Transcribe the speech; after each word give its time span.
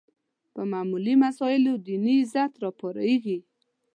په 0.53 0.61
معمولي 0.71 1.13
مسایلو 1.23 1.73
دیني 1.87 2.17
غیرت 2.31 2.53
راپارېږي 2.63 3.37